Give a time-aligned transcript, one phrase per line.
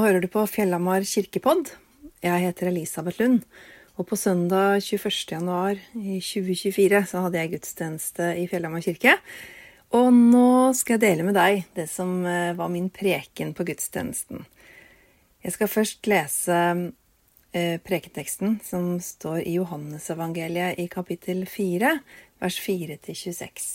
[0.00, 1.74] Nå hører du på Fjellhamar kirkepodd.
[2.24, 3.42] Jeg heter Elisabeth Lund.
[4.00, 5.10] Og på søndag 21.
[5.34, 9.18] januar i 2024 så hadde jeg gudstjeneste i Fjellhamar kirke.
[9.92, 14.48] Og nå skal jeg dele med deg det som eh, var min preken på gudstjenesten.
[15.44, 16.64] Jeg skal først lese
[17.52, 21.96] preketeksten som står i Johannesevangeliet i kapittel 4,
[22.40, 23.72] vers 4-26.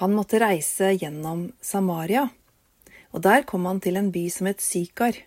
[0.00, 2.30] Han måtte reise gjennom Samaria
[3.12, 5.18] og der kom han til en by som het Sykar,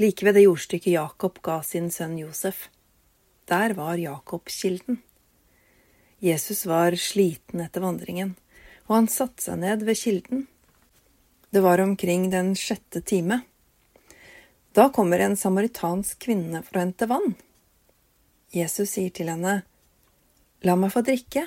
[0.00, 2.68] like ved det jordstykket Jakob ga sin sønn Josef.
[3.48, 5.02] Der var Jakobskilden.
[6.18, 8.34] Jesus var sliten etter vandringen,
[8.88, 10.46] og han satte seg ned ved kilden.
[11.52, 13.42] Det var omkring den sjette time.
[14.72, 17.36] Da kommer en samaritansk kvinne for å hente vann.
[18.52, 19.62] Jesus sier til henne,
[20.64, 21.44] La meg få drikke.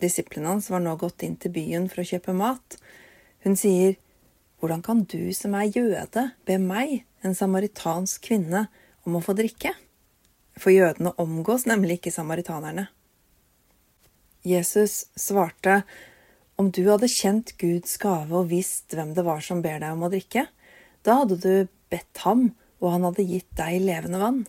[0.00, 2.76] Disiplene hans var nå gått inn til byen for å kjøpe mat.
[3.44, 3.96] Hun sier,
[4.66, 8.64] hvordan kan du som er jøde, be meg, en samaritansk kvinne,
[9.06, 9.70] om å få drikke?
[10.58, 12.88] For jødene omgås nemlig ikke samaritanerne.
[14.42, 15.84] Jesus svarte,
[16.58, 20.02] om du hadde kjent Guds gave og visst hvem det var som ber deg om
[20.08, 20.48] å drikke,
[21.06, 22.48] da hadde du bedt ham,
[22.82, 24.44] og han hadde gitt deg levende vann.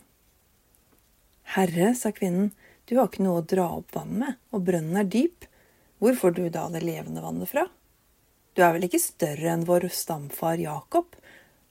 [1.54, 2.50] Herre, sa kvinnen,
[2.90, 5.46] du har ikke noe å dra opp vann med, og brønnen er dyp,
[6.02, 7.68] hvor får du da det levende vannet fra?
[8.58, 11.12] Du er vel ikke større enn vår stamfar Jakob?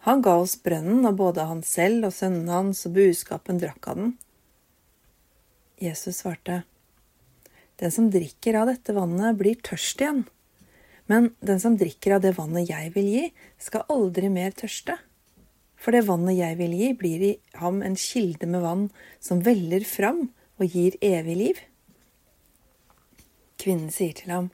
[0.07, 3.97] Han ga oss brønnen, og både han selv og sønnen hans og buskapen drakk av
[3.99, 4.13] den.
[5.83, 6.61] Jesus svarte,
[7.75, 10.23] Den som drikker av dette vannet, blir tørst igjen.
[11.11, 13.25] Men den som drikker av det vannet jeg vil gi,
[13.59, 14.95] skal aldri mer tørste.
[15.75, 18.87] For det vannet jeg vil gi, blir i ham en kilde med vann
[19.19, 21.59] som veller fram og gir evig liv.
[23.59, 24.53] Kvinnen sier til ham,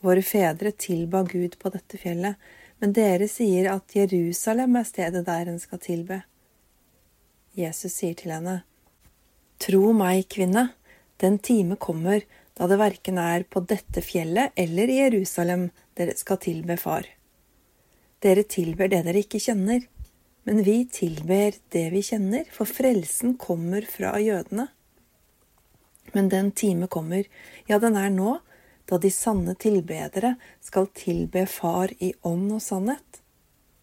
[0.00, 2.36] Våre fedre tilba Gud på dette fjellet,
[2.80, 6.22] men dere sier at Jerusalem er stedet der en skal tilbe.
[7.56, 8.62] Jesus sier til henne,
[9.60, 10.70] Tro meg, kvinne,
[11.20, 12.24] den time kommer
[12.56, 17.04] da det verken er på dette fjellet eller i Jerusalem dere skal tilbe Far.
[18.24, 19.84] Dere tilber det dere ikke kjenner,
[20.48, 24.70] men vi tilber det vi kjenner, for frelsen kommer fra jødene.
[26.12, 27.28] Men den time kommer,
[27.68, 28.38] ja, den er nå,
[28.90, 33.20] da de sanne tilbedere skal tilbe Far i ånd og sannhet.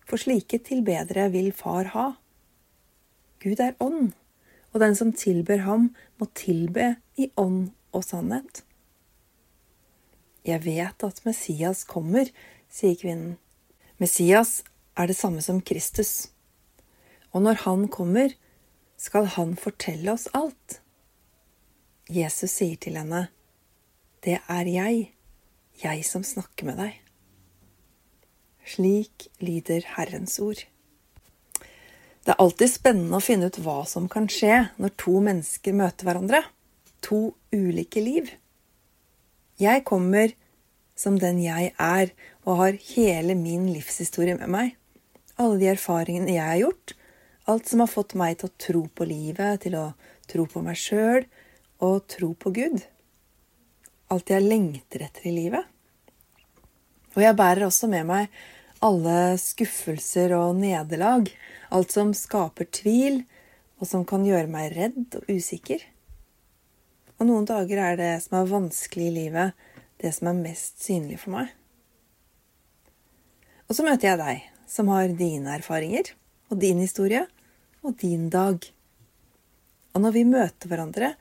[0.07, 2.07] For slike tilbedere vil Far ha.
[3.43, 4.11] Gud er ånd,
[4.73, 8.63] og den som tilber ham, må tilbe i ånd og sannhet.
[10.47, 12.27] Jeg vet at Messias kommer,
[12.71, 13.35] sier kvinnen.
[13.99, 14.61] Messias
[14.97, 16.29] er det samme som Kristus.
[17.35, 18.35] Og når han kommer,
[18.97, 20.79] skal han fortelle oss alt.
[22.07, 23.27] Jesus sier til henne,
[24.27, 25.03] det er jeg,
[25.79, 26.95] jeg som snakker med deg.
[28.67, 30.65] Slik lyder Herrens ord.
[32.27, 36.09] Det er alltid spennende å finne ut hva som kan skje når to mennesker møter
[36.09, 36.41] hverandre.
[37.07, 38.33] To ulike liv.
[39.63, 40.35] Jeg kommer
[40.97, 42.11] som den jeg er,
[42.43, 44.75] og har hele min livshistorie med meg.
[45.39, 46.97] Alle de erfaringene jeg har gjort,
[47.47, 49.87] alt som har fått meg til å tro på livet, til å
[50.27, 51.23] tro på meg sjøl
[51.79, 52.81] og tro på Gud
[54.13, 55.65] alt jeg lengter etter i livet.
[57.15, 58.31] Og jeg bærer også med meg
[58.85, 61.29] alle skuffelser og nederlag,
[61.73, 63.23] alt som skaper tvil,
[63.77, 65.81] og som kan gjøre meg redd og usikker.
[67.17, 69.55] Og noen dager er det som er vanskelig i livet,
[70.01, 71.49] det som er mest synlig for meg.
[73.67, 76.13] Og så møter jeg deg, som har dine erfaringer
[76.51, 77.25] og din historie
[77.83, 78.61] og din dag.
[79.95, 81.15] Og når vi møter hverandre,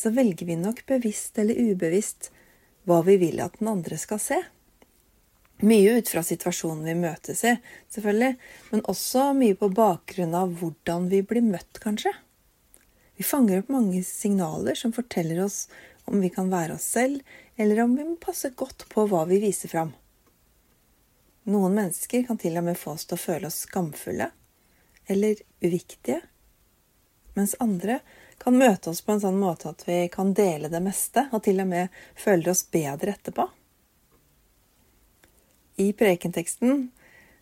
[0.00, 2.30] så velger vi nok bevisst eller ubevisst
[2.88, 4.40] hva vi vil at den andre skal se.
[5.60, 7.52] Mye ut fra situasjonen vi møtes i,
[7.92, 8.32] selvfølgelig,
[8.72, 12.14] men også mye på bakgrunn av hvordan vi blir møtt, kanskje.
[13.20, 15.66] Vi fanger opp mange signaler som forteller oss
[16.08, 17.20] om vi kan være oss selv,
[17.60, 19.92] eller om vi må passe godt på hva vi viser fram.
[21.50, 24.30] Noen mennesker kan til og med få oss til å føle oss skamfulle
[25.10, 26.22] eller uviktige,
[27.36, 28.00] mens andre
[28.40, 31.60] kan møte oss på en sånn måte at vi kan dele det meste, og til
[31.60, 33.46] og med føler oss bedre etterpå.
[35.80, 36.88] I prekenteksten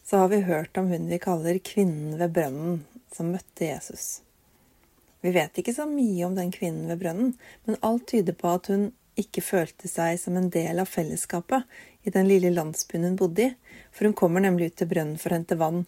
[0.06, 2.80] så har vi hørt om hun vi kaller kvinnen ved brønnen,
[3.14, 4.22] som møtte Jesus.
[5.20, 7.32] Vi vet ikke så mye om den kvinnen ved brønnen,
[7.66, 11.66] men alt tyder på at hun ikke følte seg som en del av fellesskapet
[12.06, 13.54] i den lille landsbyen hun bodde i,
[13.90, 15.84] for hun kommer nemlig ut til brønnen for å hente vann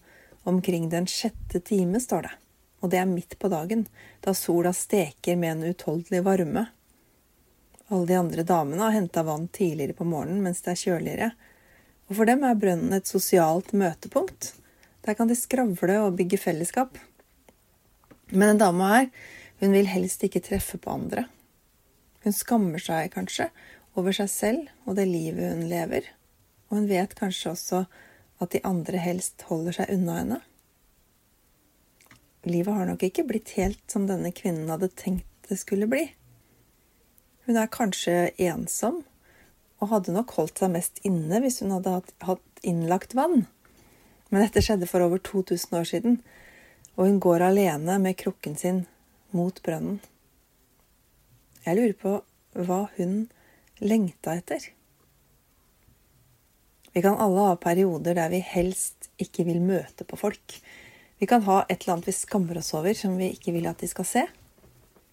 [0.48, 2.34] omkring den sjette time, står det,
[2.80, 3.86] og det er midt på dagen,
[4.24, 6.66] da sola steker med en utholdelig varme.
[7.90, 11.30] Alle de andre damene har henta vann tidligere på morgenen mens det er kjøligere,
[12.10, 14.54] og for dem er brønnen et sosialt møtepunkt.
[15.06, 16.98] Der kan de skravle og bygge fellesskap.
[18.30, 19.10] Men den dama her,
[19.60, 21.26] hun vil helst ikke treffe på andre.
[22.24, 23.48] Hun skammer seg kanskje
[23.98, 26.06] over seg selv og det livet hun lever,
[26.68, 27.84] og hun vet kanskje også
[28.40, 30.40] at de andre helst holder seg unna henne.
[32.48, 36.06] Livet har nok ikke blitt helt som denne kvinnen hadde tenkt det skulle bli.
[37.44, 39.02] Hun er kanskje ensom,
[39.80, 43.44] og hadde nok holdt seg mest inne hvis hun hadde hatt innlagt vann.
[44.30, 46.20] Men dette skjedde for over 2000 år siden,
[46.96, 48.84] og hun går alene med krukken sin
[49.34, 49.98] mot brønnen.
[51.64, 52.12] Jeg lurer på
[52.66, 53.24] hva hun
[53.82, 54.62] lengta etter.
[56.92, 60.56] Vi kan alle ha perioder der vi helst ikke vil møte på folk.
[61.20, 63.82] Vi kan ha et eller annet vi skammer oss over, som vi ikke vil at
[63.82, 64.22] de skal se.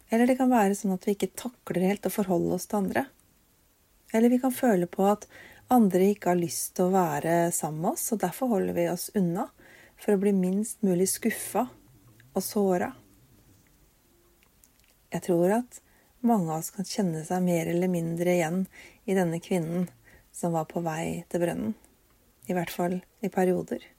[0.08, 3.04] Eller det kan være sånn at vi ikke takler helt å forholde oss til andre.
[4.16, 5.26] Eller vi kan føle på at
[5.68, 9.10] andre ikke har lyst til å være sammen med oss, og derfor holder vi oss
[9.20, 9.50] unna
[10.00, 11.66] for å bli minst mulig skuffa
[12.32, 12.94] og såra.
[15.12, 15.82] Jeg tror at
[16.24, 18.64] mange av oss kan kjenne seg mer eller mindre igjen
[19.04, 19.90] i denne kvinnen
[20.32, 21.76] som var på vei til brønnen.
[22.48, 23.97] I hvert fall i perioder.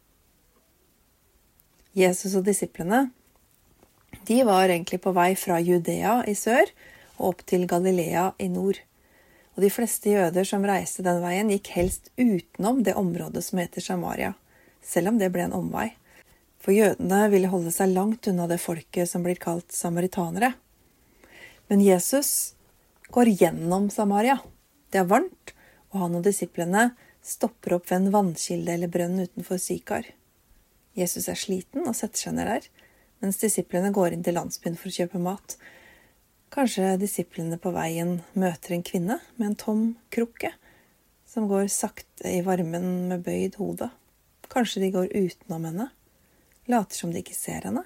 [1.96, 3.08] Jesus og disiplene
[4.28, 6.68] de var egentlig på vei fra Judea i sør
[7.18, 8.80] og opp til Galilea i nord.
[9.56, 13.84] Og de fleste jøder som reiste den veien, gikk helst utenom det området som heter
[13.84, 14.34] Samaria,
[14.84, 15.88] selv om det ble en omvei
[16.68, 20.52] for jødene ville holde seg langt unna det folket som blir kalt samaritanere.
[21.70, 22.54] Men Jesus
[23.14, 24.38] går gjennom Samaria.
[24.92, 25.54] Det er varmt,
[25.92, 26.90] og han og disiplene
[27.24, 30.08] stopper opp ved en vannkilde eller brønn utenfor Sikar.
[30.98, 32.68] Jesus er sliten og setter seg ned der,
[33.22, 35.56] mens disiplene går inn til landsbyen for å kjøpe mat.
[36.54, 39.84] Kanskje disiplene på veien møter en kvinne med en tom
[40.14, 40.50] krukke,
[41.28, 43.90] som går sakte i varmen med bøyd hode.
[44.48, 45.90] Kanskje de går utenom henne
[46.68, 47.84] later som de ikke ser henne.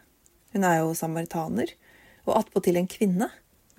[0.53, 1.70] Hun er jo samaritaner,
[2.26, 3.29] og attpåtil en kvinne,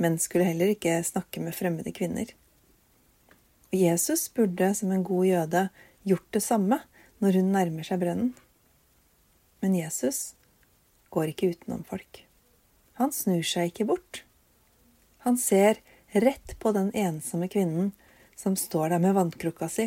[0.01, 2.31] men skulle heller ikke snakke med fremmede kvinner.
[3.73, 5.67] Jesus burde, som en god jøde,
[6.07, 6.79] gjort det samme
[7.23, 8.33] når hun nærmer seg brønnen.
[9.63, 10.33] Men Jesus
[11.13, 12.25] går ikke utenom folk.
[12.99, 14.23] Han snur seg ikke bort.
[15.23, 15.79] Han ser
[16.11, 17.93] rett på den ensomme kvinnen
[18.35, 19.85] som står der med vannkrukka si,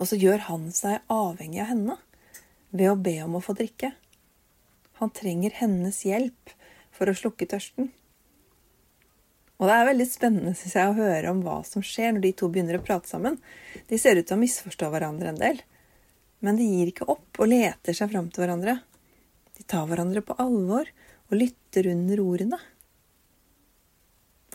[0.00, 1.96] og så gjør han seg avhengig av henne
[2.74, 3.92] ved å be om å få drikke.
[4.98, 6.50] Han trenger hennes hjelp
[6.94, 7.92] for å slukke tørsten.
[9.60, 12.32] Og det er veldig spennende synes jeg, å høre om hva som skjer når de
[12.40, 13.38] to begynner å prate sammen.
[13.86, 15.62] De ser ut til å misforstå hverandre en del,
[16.44, 18.76] men de gir ikke opp og leter seg fram til hverandre.
[19.56, 20.90] De tar hverandre på alvor
[21.30, 22.58] og lytter under ordene.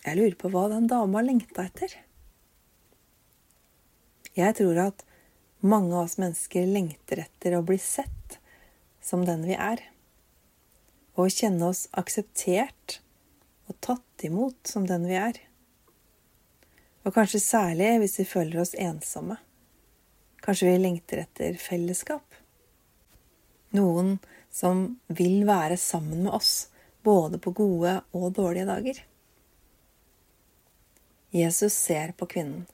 [0.04, 1.96] Jeg lurer på hva den dama lengta etter.
[4.38, 5.04] Jeg tror at
[5.60, 8.38] mange av oss mennesker lengter etter å bli sett
[9.04, 9.82] som den vi er,
[11.20, 13.00] og kjenne oss akseptert
[13.68, 15.42] og tatt imot som den vi er.
[17.04, 19.40] Og kanskje særlig hvis vi føler oss ensomme.
[20.46, 22.26] Kanskje vi lengter etter fellesskap.
[23.76, 24.18] Noen
[24.50, 26.70] som vil være sammen med oss,
[27.06, 29.06] både på gode og dårlige dager.
[31.36, 32.66] Jesus ser på kvinnen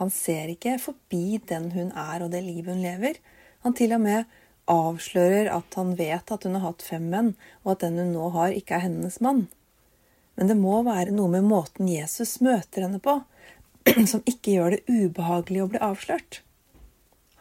[0.00, 3.20] han ser ikke forbi den hun er og det livet hun lever.
[3.62, 4.30] Han til og med
[4.70, 8.30] avslører at han vet at hun har hatt fem menn, og at den hun nå
[8.34, 9.46] har, ikke er hennes mann.
[10.34, 13.20] Men det må være noe med måten Jesus møter henne på,
[14.10, 16.40] som ikke gjør det ubehagelig å bli avslørt.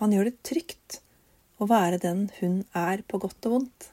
[0.04, 0.98] Han gjør det trygt
[1.64, 3.86] å være den hun er, på godt og vondt.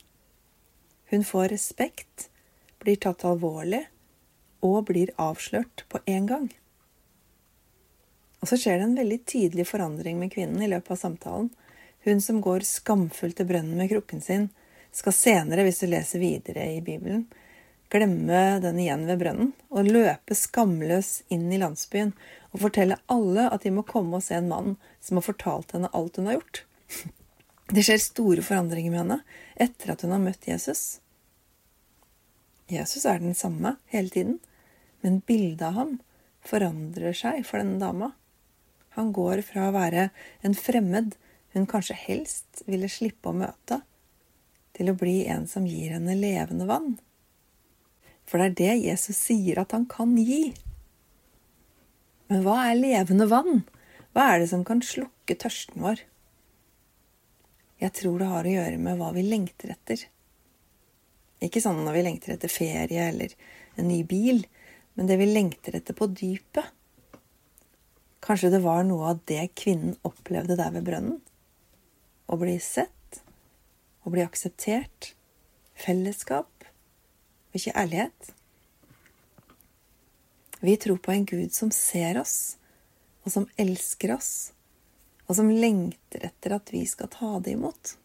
[1.12, 2.24] Hun får respekt,
[2.82, 3.84] blir tatt alvorlig
[4.66, 6.48] og blir avslørt på en gang.
[8.42, 11.52] Og så skjer det en veldig tydelig forandring med kvinnen i løpet av samtalen.
[12.02, 14.48] Hun som går skamfullt til brønnen med krukken sin,
[14.90, 17.28] skal senere, hvis du leser videre i Bibelen,
[17.90, 22.12] glemme den igjen ved brønnen og løpe skamløs inn i landsbyen
[22.50, 25.90] og fortelle alle at de må komme og se en mann som har fortalt henne
[25.96, 26.62] alt hun har gjort.
[27.74, 29.18] Det skjer store forandringer med henne
[29.54, 31.00] etter at hun har møtt Jesus.
[32.70, 34.38] Jesus er den samme hele tiden,
[35.02, 35.92] men bildet av ham
[36.46, 38.12] forandrer seg for denne dama.
[38.98, 40.08] Han går fra å være
[40.46, 41.14] en fremmed
[41.54, 43.80] hun kanskje helst ville slippe å møte,
[44.74, 46.92] til å bli en som gir henne levende vann.
[48.30, 50.52] For det er det Jesus sier at han kan gi.
[52.30, 53.64] Men hva er levende vann?
[54.14, 56.04] Hva er det som kan slukke tørsten vår?
[57.82, 60.04] Jeg tror det har å gjøre med hva vi lengter etter.
[61.42, 63.34] Ikke sånn når vi lengter etter ferie eller
[63.80, 64.44] en ny bil,
[64.94, 66.70] men det vi lengter etter på dypet.
[68.22, 71.18] Kanskje det var noe av det kvinnen opplevde der ved brønnen?
[72.30, 73.22] Å bli sett,
[74.06, 75.14] å bli akseptert,
[75.74, 76.59] fellesskap
[77.50, 78.32] og ikke ærlighet.
[80.60, 82.56] Vi tror på en Gud som ser oss,
[83.24, 84.52] og som elsker oss,
[85.26, 87.96] og som lengter etter at vi skal ta det imot.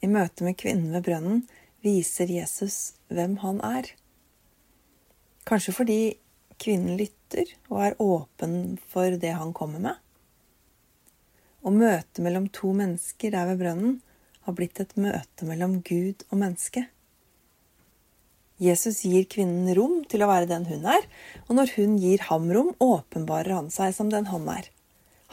[0.00, 1.42] I møte med kvinnen ved brønnen
[1.84, 3.90] viser Jesus hvem han er.
[5.48, 6.00] Kanskje fordi
[6.58, 9.96] kvinnen lytter og er åpen for det han kommer med.
[11.66, 13.98] Og møtet mellom to mennesker der ved brønnen
[14.46, 16.86] har blitt et møte mellom Gud og menneske.
[18.58, 21.04] Jesus gir kvinnen rom til å være den hun er,
[21.46, 24.66] og når hun gir ham rom, åpenbarer han seg som den han er.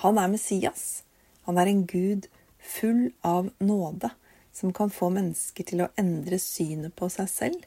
[0.03, 1.01] Han er Messias.
[1.49, 2.27] Han er en gud
[2.61, 4.11] full av nåde,
[4.53, 7.65] som kan få mennesker til å endre synet på seg selv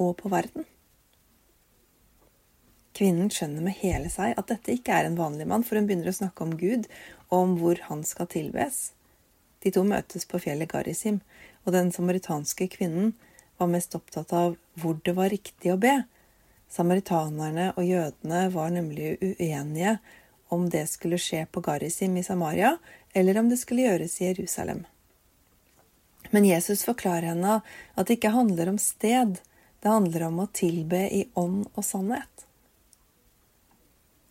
[0.00, 0.66] og på verden.
[2.96, 6.10] Kvinnen skjønner med hele seg at dette ikke er en vanlig mann, for hun begynner
[6.10, 6.90] å snakke om Gud
[7.30, 8.90] og om hvor han skal tilbes.
[9.62, 11.20] De to møtes på fjellet Garisim,
[11.64, 13.14] og den samaritanske kvinnen
[13.60, 16.02] var mest opptatt av hvor det var riktig å be.
[16.70, 19.98] Samaritanerne og jødene var nemlig uenige
[20.50, 22.76] om det skulle skje på Garisim i Samaria,
[23.12, 24.84] eller om det skulle gjøres i Jerusalem.
[26.30, 27.60] Men Jesus forklarer henne
[27.94, 29.38] at det ikke handler om sted,
[29.80, 32.46] det handler om å tilbe i ånd og sannhet.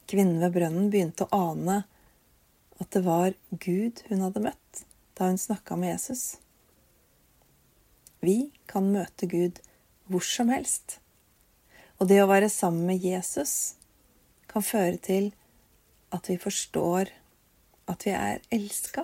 [0.10, 1.82] Kvinnen ved brønnen begynte å ane
[2.80, 4.86] at det var Gud hun hadde møtt
[5.20, 6.40] da hun snakka med Jesus.
[8.26, 9.62] Vi kan møte Gud
[10.10, 11.00] hvor som helst.
[12.00, 13.76] Og det å være sammen med Jesus
[14.50, 15.32] kan føre til
[16.16, 17.12] at vi forstår
[17.90, 19.04] at vi er elska,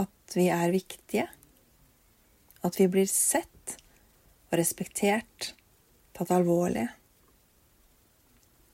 [0.00, 1.26] at vi er viktige,
[2.62, 3.76] at vi blir sett
[4.50, 5.52] og respektert,
[6.16, 6.88] tatt alvorlig,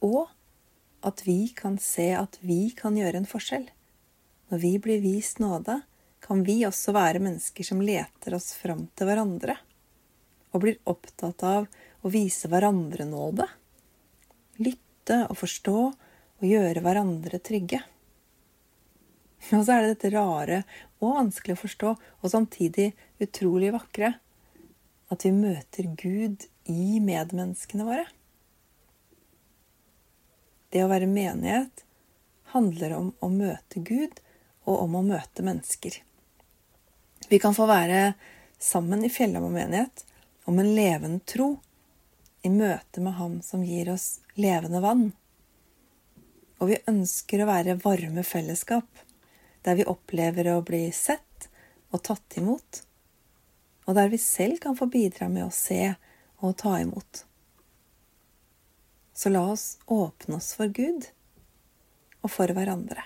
[0.05, 0.29] og
[1.07, 3.69] at vi kan se at vi kan gjøre en forskjell.
[4.51, 5.81] Når vi blir vist nåde,
[6.27, 9.55] kan vi også være mennesker som leter oss fram til hverandre,
[10.51, 11.69] og blir opptatt av
[12.03, 13.47] å vise hverandre nåde.
[14.59, 17.83] Lytte og forstå og gjøre hverandre trygge.
[19.53, 20.63] Og så er det dette rare
[20.99, 22.89] og vanskelig å forstå, og samtidig
[23.23, 24.17] utrolig vakre,
[25.13, 28.09] at vi møter Gud i medmenneskene våre.
[30.75, 31.85] Det å være menighet
[32.57, 34.19] handler om å møte Gud
[34.67, 36.01] og om å møte mennesker.
[37.29, 38.13] Vi kan få være
[38.59, 40.05] sammen i Fjellhamar menighet
[40.45, 41.57] om en levende tro
[42.43, 45.09] i møte med Ham som gir oss levende vann.
[46.63, 48.87] Og vi ønsker å være varme fellesskap,
[49.67, 51.49] der vi opplever å bli sett
[51.91, 52.83] og tatt imot,
[53.87, 55.97] og der vi selv kan få bidra med å se
[56.39, 57.25] og ta imot.
[59.17, 61.11] Så la oss åpne oss for Gud
[62.23, 63.03] og for hverandre.